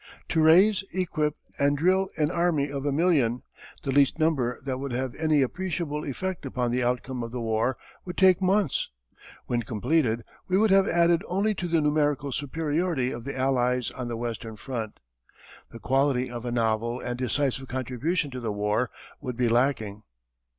[0.29, 3.43] To raise, equip, and drill an army of a million,
[3.83, 7.77] the least number that would have any appreciable effect upon the outcome of the war,
[8.03, 8.89] would take months.
[9.45, 14.07] When completed we would have added only to the numerical superiority of the Allies on
[14.07, 14.99] the Western Front.
[15.71, 18.89] The quality of a novel and decisive contribution to the war
[19.21, 20.01] would be lacking.